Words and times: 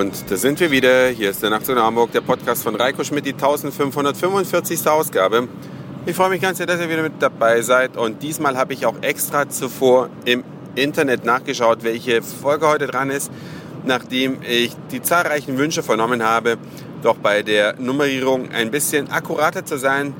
Und 0.00 0.30
da 0.30 0.36
sind 0.38 0.58
wir 0.60 0.70
wieder. 0.70 1.08
Hier 1.08 1.28
ist 1.28 1.42
der 1.42 1.50
Nachtzug 1.50 1.74
nach 1.74 1.84
Hamburg, 1.84 2.10
der 2.12 2.22
Podcast 2.22 2.62
von 2.62 2.74
Reiko 2.74 3.04
Schmidt, 3.04 3.26
die 3.26 3.34
1545. 3.34 4.88
Ausgabe. 4.88 5.46
Ich 6.06 6.16
freue 6.16 6.30
mich 6.30 6.40
ganz 6.40 6.56
sehr, 6.56 6.66
dass 6.66 6.80
ihr 6.80 6.88
wieder 6.88 7.02
mit 7.02 7.20
dabei 7.20 7.60
seid. 7.60 7.98
Und 7.98 8.22
diesmal 8.22 8.56
habe 8.56 8.72
ich 8.72 8.86
auch 8.86 8.94
extra 9.02 9.50
zuvor 9.50 10.08
im 10.24 10.42
Internet 10.74 11.26
nachgeschaut, 11.26 11.84
welche 11.84 12.22
Folge 12.22 12.66
heute 12.66 12.86
dran 12.86 13.10
ist, 13.10 13.30
nachdem 13.84 14.38
ich 14.40 14.74
die 14.90 15.02
zahlreichen 15.02 15.58
Wünsche 15.58 15.82
vernommen 15.82 16.22
habe, 16.22 16.56
doch 17.02 17.18
bei 17.18 17.42
der 17.42 17.74
Nummerierung 17.78 18.52
ein 18.52 18.70
bisschen 18.70 19.10
akkurater 19.10 19.66
zu 19.66 19.76
sein. 19.76 20.14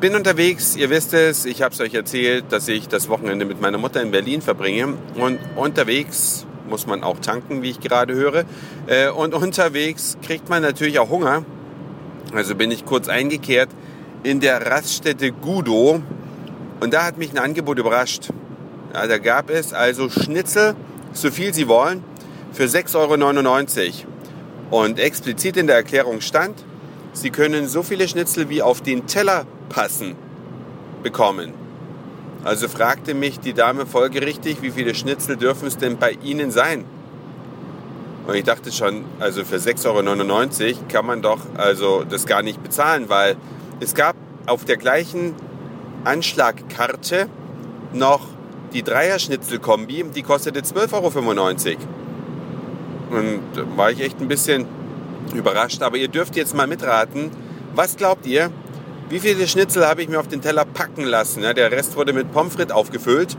Bin 0.00 0.14
unterwegs, 0.16 0.76
ihr 0.76 0.90
wisst 0.90 1.14
es, 1.14 1.46
ich 1.46 1.62
habe 1.62 1.74
es 1.74 1.80
euch 1.80 1.94
erzählt, 1.94 2.44
dass 2.50 2.68
ich 2.68 2.88
das 2.88 3.08
Wochenende 3.08 3.46
mit 3.46 3.58
meiner 3.58 3.78
Mutter 3.78 4.02
in 4.02 4.10
Berlin 4.10 4.42
verbringe. 4.42 4.98
Und 5.14 5.38
unterwegs 5.56 6.44
muss 6.68 6.86
man 6.86 7.02
auch 7.02 7.18
tanken, 7.18 7.62
wie 7.62 7.70
ich 7.70 7.80
gerade 7.80 8.14
höre. 8.14 8.44
Äh, 8.86 9.10
und 9.10 9.34
unterwegs 9.34 10.16
kriegt 10.22 10.48
man 10.48 10.62
natürlich 10.62 10.98
auch 10.98 11.10
Hunger. 11.10 11.44
Also 12.34 12.54
bin 12.54 12.70
ich 12.70 12.84
kurz 12.84 13.08
eingekehrt 13.08 13.68
in 14.22 14.40
der 14.40 14.66
Raststätte 14.66 15.32
Gudo. 15.32 16.02
Und 16.80 16.94
da 16.94 17.04
hat 17.04 17.18
mich 17.18 17.30
ein 17.32 17.38
Angebot 17.38 17.78
überrascht. 17.78 18.30
Ja, 18.92 19.06
da 19.06 19.18
gab 19.18 19.50
es 19.50 19.72
also 19.72 20.08
Schnitzel, 20.08 20.74
so 21.12 21.30
viel 21.30 21.54
Sie 21.54 21.68
wollen, 21.68 22.02
für 22.52 22.64
6,99 22.64 24.04
Euro. 24.70 24.82
Und 24.82 24.98
explizit 24.98 25.56
in 25.56 25.66
der 25.66 25.76
Erklärung 25.76 26.20
stand, 26.20 26.64
Sie 27.12 27.30
können 27.30 27.68
so 27.68 27.82
viele 27.82 28.08
Schnitzel 28.08 28.48
wie 28.48 28.62
auf 28.62 28.80
den 28.80 29.06
Teller 29.06 29.46
passen 29.68 30.16
bekommen. 31.02 31.63
Also 32.44 32.68
fragte 32.68 33.14
mich 33.14 33.40
die 33.40 33.54
Dame 33.54 33.86
folgerichtig, 33.86 34.58
wie 34.60 34.70
viele 34.70 34.94
Schnitzel 34.94 35.36
dürfen 35.36 35.66
es 35.66 35.78
denn 35.78 35.96
bei 35.96 36.12
Ihnen 36.22 36.50
sein? 36.50 36.84
Und 38.26 38.34
ich 38.34 38.44
dachte 38.44 38.70
schon, 38.70 39.04
also 39.18 39.44
für 39.44 39.56
6,99 39.56 40.64
Euro 40.66 40.78
kann 40.88 41.06
man 41.06 41.22
doch 41.22 41.40
also 41.56 42.04
das 42.04 42.26
gar 42.26 42.42
nicht 42.42 42.62
bezahlen, 42.62 43.08
weil 43.08 43.36
es 43.80 43.94
gab 43.94 44.14
auf 44.46 44.64
der 44.64 44.76
gleichen 44.76 45.34
Anschlagkarte 46.04 47.28
noch 47.92 48.20
die 48.74 48.82
Dreier-Schnitzel-Kombi, 48.82 50.04
die 50.14 50.22
kostete 50.22 50.60
12,95 50.60 51.68
Euro. 51.68 51.78
Und 53.10 53.40
da 53.54 53.62
war 53.76 53.90
ich 53.90 54.00
echt 54.00 54.20
ein 54.20 54.28
bisschen 54.28 54.66
überrascht. 55.34 55.82
Aber 55.82 55.96
ihr 55.96 56.08
dürft 56.08 56.36
jetzt 56.36 56.54
mal 56.54 56.66
mitraten. 56.66 57.30
Was 57.74 57.96
glaubt 57.96 58.26
ihr, 58.26 58.50
wie 59.10 59.20
viele 59.20 59.46
Schnitzel 59.46 59.86
habe 59.86 60.02
ich 60.02 60.08
mir 60.08 60.18
auf 60.18 60.28
den 60.28 60.40
Teller 60.40 60.64
packen 60.64 61.04
lassen? 61.04 61.42
Ja, 61.42 61.52
der 61.52 61.70
Rest 61.70 61.96
wurde 61.96 62.12
mit 62.12 62.32
Pommes 62.32 62.54
frites 62.54 62.74
aufgefüllt. 62.74 63.36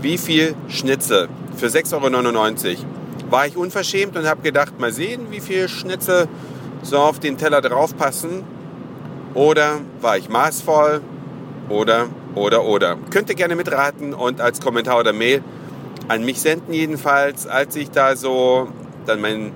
Wie 0.00 0.18
viel 0.18 0.54
Schnitzel? 0.68 1.28
Für 1.56 1.66
6,99 1.66 2.66
Euro. 2.68 2.84
War 3.30 3.46
ich 3.46 3.56
unverschämt 3.56 4.16
und 4.16 4.26
habe 4.26 4.42
gedacht, 4.42 4.78
mal 4.78 4.92
sehen, 4.92 5.26
wie 5.30 5.40
viel 5.40 5.68
Schnitzel 5.68 6.28
so 6.82 6.98
auf 6.98 7.18
den 7.18 7.36
Teller 7.36 7.60
draufpassen. 7.60 8.44
Oder 9.34 9.80
war 10.00 10.16
ich 10.16 10.28
maßvoll? 10.28 11.00
Oder, 11.68 12.08
oder, 12.34 12.64
oder. 12.64 12.96
Könnt 13.10 13.28
ihr 13.28 13.34
gerne 13.34 13.56
mitraten 13.56 14.14
und 14.14 14.40
als 14.40 14.60
Kommentar 14.60 15.00
oder 15.00 15.12
Mail 15.12 15.42
an 16.08 16.24
mich 16.24 16.40
senden 16.40 16.72
jedenfalls. 16.72 17.46
Als 17.46 17.76
ich 17.76 17.90
da 17.90 18.16
so 18.16 18.68
dann 19.06 19.20
mein 19.20 19.52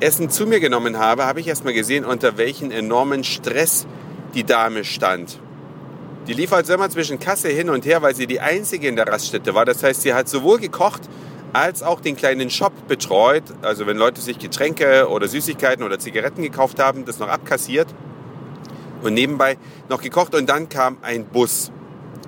Essen 0.00 0.30
zu 0.30 0.46
mir 0.46 0.60
genommen 0.60 0.98
habe, 0.98 1.24
habe 1.26 1.40
ich 1.40 1.48
erstmal 1.48 1.72
gesehen, 1.72 2.04
unter 2.04 2.36
welchen 2.36 2.70
enormen 2.70 3.24
Stress 3.24 3.86
die 4.34 4.44
Dame 4.44 4.84
stand. 4.84 5.38
Die 6.26 6.34
lief 6.34 6.52
also 6.52 6.74
immer 6.74 6.90
zwischen 6.90 7.18
Kasse 7.18 7.48
hin 7.48 7.70
und 7.70 7.86
her, 7.86 8.02
weil 8.02 8.14
sie 8.14 8.26
die 8.26 8.40
einzige 8.40 8.86
in 8.88 8.96
der 8.96 9.08
Raststätte 9.08 9.54
war. 9.54 9.64
Das 9.64 9.82
heißt, 9.82 10.02
sie 10.02 10.12
hat 10.12 10.28
sowohl 10.28 10.58
gekocht 10.58 11.02
als 11.52 11.82
auch 11.82 12.00
den 12.00 12.16
kleinen 12.16 12.50
Shop 12.50 12.72
betreut. 12.86 13.44
Also 13.62 13.86
wenn 13.86 13.96
Leute 13.96 14.20
sich 14.20 14.38
Getränke 14.38 15.08
oder 15.08 15.26
Süßigkeiten 15.28 15.84
oder 15.84 15.98
Zigaretten 15.98 16.42
gekauft 16.42 16.78
haben, 16.78 17.06
das 17.06 17.18
noch 17.18 17.28
abkassiert 17.28 17.88
und 19.02 19.14
nebenbei 19.14 19.56
noch 19.88 20.02
gekocht. 20.02 20.34
Und 20.34 20.48
dann 20.48 20.68
kam 20.68 20.98
ein 21.02 21.24
Bus 21.24 21.72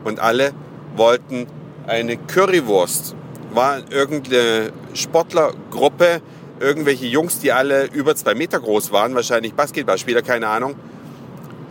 und 0.04 0.20
alle 0.20 0.52
wollten 0.96 1.46
eine 1.86 2.16
Currywurst. 2.16 3.14
War 3.52 3.80
irgendeine 3.90 4.72
Sportlergruppe, 4.94 6.22
irgendwelche 6.60 7.06
Jungs, 7.06 7.40
die 7.40 7.52
alle 7.52 7.86
über 7.86 8.14
zwei 8.14 8.34
Meter 8.34 8.60
groß 8.60 8.92
waren, 8.92 9.14
wahrscheinlich 9.14 9.54
Basketballspieler, 9.54 10.22
keine 10.22 10.48
Ahnung. 10.48 10.76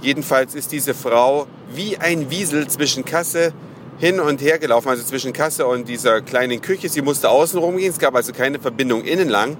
Jedenfalls 0.02 0.56
ist 0.56 0.72
diese 0.72 0.94
Frau 0.94 1.48
wie 1.74 1.98
ein 1.98 2.30
Wiesel 2.30 2.68
zwischen 2.68 3.04
Kasse 3.06 3.54
hin 3.98 4.20
und 4.20 4.42
her 4.42 4.58
gelaufen, 4.60 4.88
also 4.88 5.04
zwischen 5.04 5.34
Kasse 5.34 5.68
und 5.68 5.90
dieser 5.90 6.22
kleinen 6.22 6.62
Küche. 6.62 6.88
Sie 6.88 7.02
musste 7.02 7.30
außen 7.30 7.60
rumgehen, 7.60 7.92
es 7.92 8.00
gab 8.00 8.16
also 8.16 8.32
keine 8.32 8.59
Verbindung 8.59 9.04
innen 9.04 9.28
lang. 9.28 9.58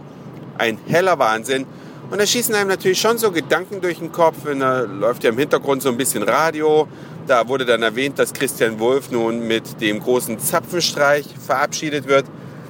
Ein 0.58 0.78
heller 0.88 1.20
Wahnsinn. 1.20 1.66
Und 2.10 2.20
da 2.20 2.26
schießen 2.26 2.56
einem 2.56 2.70
natürlich 2.70 3.00
schon 3.00 3.18
so 3.18 3.32
Gedanken 3.32 3.82
durch 3.82 4.00
den 4.00 4.12
Kopf. 4.12 4.46
Und 4.46 4.62
da 4.62 4.80
läuft 4.82 5.24
ja 5.24 5.30
im 5.30 5.38
Hintergrund 5.38 5.82
so 5.82 5.90
ein 5.90 5.98
bisschen 5.98 6.24
Radio. 6.24 6.88
Da 7.28 7.48
wurde 7.48 7.66
dann 7.66 7.84
erwähnt, 7.84 8.18
dass 8.18 8.34
Christian 8.34 8.80
Wolf 8.80 9.12
nun 9.12 9.46
mit 9.46 9.80
dem 9.80 10.00
großen 10.00 10.40
Zapfenstreich 10.40 11.26
verabschiedet 11.46 12.08
wird. 12.08 12.26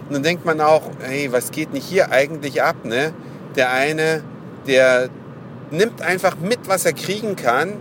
Und 0.08 0.16
dann 0.16 0.24
denkt 0.24 0.44
man 0.44 0.60
auch, 0.60 0.82
hey, 1.02 1.32
was 1.32 1.52
geht 1.52 1.72
nicht 1.72 1.88
hier 1.88 2.12
eigentlich 2.12 2.62
ab? 2.62 2.84
Ne? 2.84 3.14
Der 3.56 3.72
eine, 3.72 4.24
der 4.68 5.10
nimmt 5.72 6.02
einfach 6.02 6.38
mit, 6.38 6.68
was 6.68 6.86
er 6.86 6.94
kriegen 6.94 7.36
kann 7.36 7.74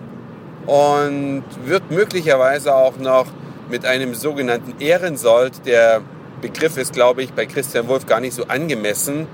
und 0.67 1.45
wird 1.65 1.91
möglicherweise 1.91 2.75
auch 2.75 2.99
noch 2.99 3.27
mit 3.71 3.85
einem 3.85 4.15
sogenannten 4.15 4.81
Ehrensold, 4.81 5.67
der 5.67 6.03
Begriff 6.41 6.77
ist, 6.77 6.93
glaube 6.93 7.23
ich, 7.23 7.33
bei 7.33 7.47
Christian 7.47 7.89
Wolf 7.89 8.07
gar 8.07 8.21
nicht 8.21 8.35
so 8.35 8.45
angemessen, 8.45 9.27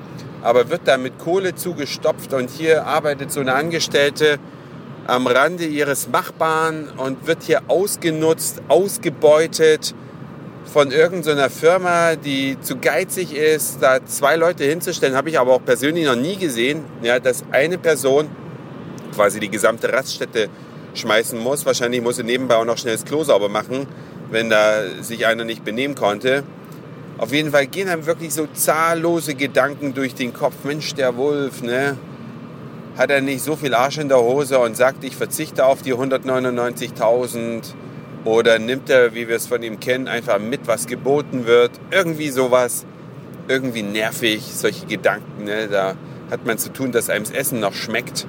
aber 0.43 0.71
wird 0.71 0.83
da 0.87 0.97
mit 0.97 1.19
Kohle 1.19 1.55
zugestopft 1.55 2.33
und 2.33 2.51
hier 2.51 2.87
arbeitet 2.87 3.31
so 3.31 3.41
eine 3.41 3.55
Angestellte 3.55 4.39
am 5.07 5.27
Rande 5.27 5.65
ihres 5.65 6.09
Machbaren 6.09 6.89
und 6.97 7.27
wird 7.27 7.43
hier 7.43 7.63
ausgenutzt, 7.69 8.63
ausgebeutet 8.69 9.95
von 10.65 10.91
irgendeiner 10.91 11.51
Firma, 11.51 12.17
die 12.17 12.59
zu 12.61 12.79
geizig 12.79 13.35
ist, 13.37 13.83
da 13.83 14.05
zwei 14.07 14.37
Leute 14.37 14.65
hinzustellen, 14.65 15.15
habe 15.15 15.29
ich 15.29 15.39
aber 15.39 15.53
auch 15.53 15.65
persönlich 15.65 16.07
noch 16.07 16.17
nie 16.17 16.37
gesehen, 16.37 16.85
ja, 17.03 17.21
dass 17.21 17.45
eine 17.53 17.77
Person 17.77 18.29
quasi 19.15 19.41
die 19.41 19.49
gesamte 19.51 19.93
Raststätte 19.93 20.49
schmeißen 20.95 21.39
muss. 21.39 21.67
Wahrscheinlich 21.67 22.03
muss 22.03 22.17
sie 22.17 22.25
nebenbei 22.25 22.57
auch 22.57 22.65
noch 22.65 22.79
schnell 22.79 22.95
das 22.95 23.05
Klo 23.05 23.25
sauber 23.25 23.49
machen, 23.49 23.87
wenn 24.31 24.51
da 24.51 24.83
sich 25.01 25.27
einer 25.27 25.45
nicht 25.45 25.65
benehmen 25.65 25.95
konnte. 25.95 26.45
Auf 27.19 27.33
jeden 27.33 27.53
Fall 27.53 27.67
gehen 27.67 27.89
einem 27.89 28.07
wirklich 28.07 28.35
so 28.35 28.49
zahllose 28.53 29.35
Gedanken 29.35 29.95
durch 29.95 30.15
den 30.15 30.33
Kopf. 30.33 30.55
Mensch, 30.65 30.95
der 30.95 31.17
Wolf, 31.17 31.63
ne? 31.63 31.97
Hat 32.97 33.11
er 33.11 33.21
nicht 33.21 33.43
so 33.43 33.57
viel 33.57 33.75
Arsch 33.75 33.99
in 33.99 34.09
der 34.09 34.21
Hose 34.21 34.59
und 34.59 34.77
sagt, 34.77 35.05
ich 35.05 35.17
verzichte 35.17 35.65
auf 35.65 35.83
die 35.83 35.95
199.000? 35.95 37.75
Oder 38.25 38.59
nimmt 38.59 38.89
er, 38.89 39.15
wie 39.15 39.29
wir 39.29 39.37
es 39.37 39.47
von 39.47 39.63
ihm 39.63 39.81
kennen, 39.81 40.09
einfach 40.09 40.39
mit, 40.39 40.67
was 40.67 40.87
geboten 40.87 41.47
wird? 41.47 41.73
Irgendwie 41.91 42.31
sowas. 42.31 42.87
Irgendwie 43.49 43.83
nervig, 43.83 44.43
solche 44.43 44.87
Gedanken. 44.87 45.45
Ne? 45.45 45.69
Da 45.69 45.95
hat 46.31 46.47
man 46.47 46.57
zu 46.57 46.73
tun, 46.73 46.91
dass 46.91 47.11
einem 47.11 47.25
das 47.25 47.33
Essen 47.33 47.61
noch 47.61 47.75
schmeckt. 47.75 48.27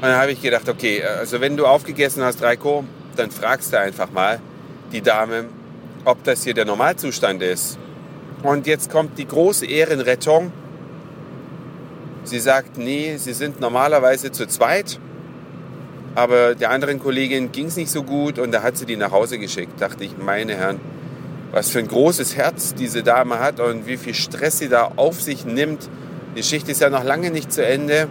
Und 0.00 0.08
dann 0.08 0.16
habe 0.16 0.32
ich 0.32 0.40
gedacht, 0.40 0.66
okay, 0.66 1.02
also 1.04 1.42
wenn 1.42 1.58
du 1.58 1.66
aufgegessen 1.66 2.22
hast, 2.22 2.42
Reiko, 2.42 2.84
dann 3.16 3.30
fragst 3.30 3.74
du 3.74 3.78
einfach 3.78 4.10
mal 4.10 4.40
die 4.92 5.02
Dame, 5.02 5.44
ob 6.06 6.24
das 6.24 6.42
hier 6.42 6.54
der 6.54 6.64
Normalzustand 6.64 7.42
ist. 7.42 7.78
Und 8.42 8.66
jetzt 8.66 8.90
kommt 8.90 9.18
die 9.18 9.26
große 9.26 9.66
Ehrenrettung. 9.66 10.52
Sie 12.24 12.38
sagt, 12.38 12.78
nee, 12.78 13.18
sie 13.18 13.34
sind 13.34 13.60
normalerweise 13.60 14.32
zu 14.32 14.46
zweit, 14.46 14.98
aber 16.14 16.54
der 16.54 16.70
anderen 16.70 16.98
Kollegin 16.98 17.52
ging 17.52 17.66
es 17.66 17.76
nicht 17.76 17.90
so 17.90 18.02
gut 18.02 18.38
und 18.38 18.52
da 18.52 18.62
hat 18.62 18.78
sie 18.78 18.86
die 18.86 18.96
nach 18.96 19.12
Hause 19.12 19.38
geschickt. 19.38 19.80
Dachte 19.80 20.04
ich, 20.04 20.16
meine 20.16 20.54
Herren, 20.54 20.80
was 21.52 21.70
für 21.70 21.78
ein 21.78 21.88
großes 21.88 22.36
Herz 22.36 22.74
diese 22.74 23.02
Dame 23.02 23.38
hat 23.38 23.60
und 23.60 23.86
wie 23.86 23.98
viel 23.98 24.14
Stress 24.14 24.58
sie 24.58 24.70
da 24.70 24.92
auf 24.96 25.20
sich 25.20 25.44
nimmt. 25.44 25.90
Die 26.36 26.42
Schicht 26.42 26.68
ist 26.70 26.80
ja 26.80 26.88
noch 26.88 27.04
lange 27.04 27.30
nicht 27.30 27.52
zu 27.52 27.64
Ende. 27.66 28.08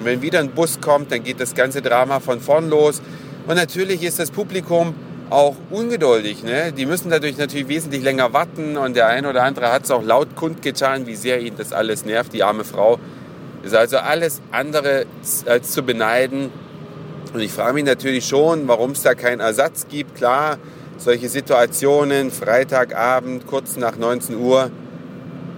Und 0.00 0.06
wenn 0.06 0.22
wieder 0.22 0.38
ein 0.38 0.50
Bus 0.52 0.80
kommt, 0.80 1.12
dann 1.12 1.22
geht 1.22 1.40
das 1.40 1.54
ganze 1.54 1.82
Drama 1.82 2.20
von 2.20 2.40
vorn 2.40 2.70
los. 2.70 3.02
Und 3.46 3.56
natürlich 3.56 4.02
ist 4.02 4.18
das 4.18 4.30
Publikum 4.30 4.94
auch 5.28 5.56
ungeduldig. 5.68 6.42
Ne? 6.42 6.72
Die 6.72 6.86
müssen 6.86 7.10
dadurch 7.10 7.36
natürlich 7.36 7.68
wesentlich 7.68 8.02
länger 8.02 8.32
warten 8.32 8.78
und 8.78 8.96
der 8.96 9.08
eine 9.08 9.28
oder 9.28 9.42
andere 9.42 9.70
hat 9.70 9.84
es 9.84 9.90
auch 9.90 10.02
laut 10.02 10.34
kundgetan, 10.36 11.06
wie 11.06 11.16
sehr 11.16 11.42
ihn 11.42 11.52
das 11.58 11.74
alles 11.74 12.06
nervt, 12.06 12.32
die 12.32 12.42
arme 12.42 12.64
Frau. 12.64 12.98
Ist 13.62 13.74
also 13.74 13.98
alles 13.98 14.40
andere 14.50 15.04
als 15.44 15.70
zu 15.70 15.82
beneiden. 15.82 16.50
Und 17.34 17.40
ich 17.40 17.52
frage 17.52 17.74
mich 17.74 17.84
natürlich 17.84 18.26
schon, 18.26 18.66
warum 18.68 18.92
es 18.92 19.02
da 19.02 19.14
keinen 19.14 19.40
Ersatz 19.40 19.86
gibt. 19.86 20.16
Klar, 20.16 20.56
solche 20.96 21.28
Situationen, 21.28 22.30
Freitagabend, 22.30 23.46
kurz 23.46 23.76
nach 23.76 23.98
19 23.98 24.34
Uhr, 24.36 24.70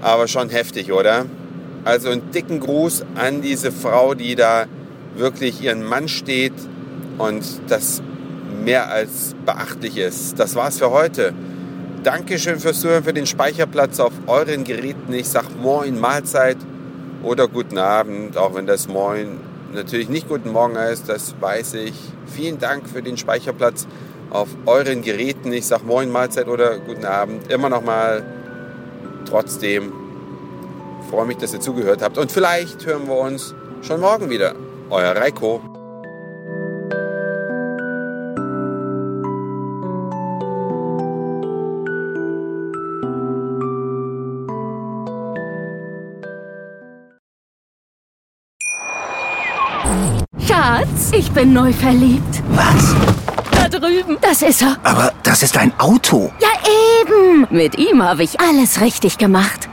aber 0.03 0.27
schon 0.27 0.49
heftig, 0.49 0.91
oder? 0.91 1.27
Also 1.85 2.11
einen 2.11 2.31
dicken 2.31 2.61
Gruß 2.61 3.05
an 3.17 3.43
diese 3.43 3.73
Frau, 3.73 4.15
die 4.15 4.37
da 4.37 4.67
wirklich 5.17 5.63
ihren 5.63 5.85
Mann 5.85 6.09
steht 6.09 6.55
und 7.19 7.45
das 7.69 8.03
mehr 8.65 8.91
als 8.91 9.35
beachtlich 9.45 9.97
ist. 9.97 10.39
Das 10.39 10.55
war's 10.55 10.79
für 10.79 10.91
heute. 10.91 11.35
Dankeschön 12.03 12.59
fürs 12.59 12.81
Zuhören, 12.81 13.05
für 13.05 13.13
den 13.13 13.27
Speicherplatz 13.27 14.01
auf 14.01 14.13
euren 14.27 14.65
Geräten. 14.65 15.13
Ich 15.13 15.29
sag 15.29 15.45
Moin, 15.61 16.01
Mahlzeit 16.01 16.57
oder 17.23 17.49
guten 17.49 17.79
Abend, 17.79 18.37
auch 18.37 18.55
wenn 18.55 18.67
das 18.67 18.89
Moin 18.89 19.41
natürlich 19.73 20.09
nicht 20.09 20.29
guten 20.29 20.51
Morgen 20.51 20.77
heißt, 20.77 21.09
das 21.09 21.35
weiß 21.41 21.75
ich. 21.75 21.95
Vielen 22.27 22.59
Dank 22.59 22.89
für 22.89 23.03
den 23.03 23.17
Speicherplatz 23.17 23.87
auf 24.31 24.49
euren 24.67 25.03
Geräten. 25.03 25.53
Ich 25.53 25.67
sage 25.67 25.85
Moin, 25.85 26.11
Mahlzeit 26.11 26.49
oder 26.49 26.79
guten 26.79 27.05
Abend. 27.05 27.51
Immer 27.51 27.69
noch 27.69 27.83
mal 27.83 28.23
trotzdem 29.27 29.93
freue 31.13 31.27
mich, 31.27 31.37
dass 31.37 31.53
ihr 31.53 31.61
zugehört 31.61 32.01
habt. 32.01 32.17
Und 32.17 32.33
vielleicht 32.33 32.87
hören 32.87 33.07
wir 33.07 33.19
uns 33.19 33.55
schon 33.83 34.01
morgen 34.01 34.31
wieder. 34.31 34.55
Euer 34.89 35.15
Reiko. 35.15 35.61
Schatz, 50.49 51.11
ich 51.13 51.31
bin 51.33 51.53
neu 51.53 51.75
verliebt. 51.75 52.43
Was? 52.53 52.95
Da 53.53 53.69
drüben. 53.69 54.17
Das 54.23 54.41
ist 54.41 54.63
er. 54.63 54.79
Aber 54.83 55.13
das 55.23 55.43
ist 55.43 55.59
ein 55.59 55.79
Auto. 55.79 56.33
Ja, 56.41 56.49
eben. 57.03 57.47
Mit 57.51 57.77
ihm 57.77 58.03
habe 58.03 58.23
ich 58.23 58.41
alles 58.41 58.81
richtig 58.81 59.19
gemacht. 59.19 59.69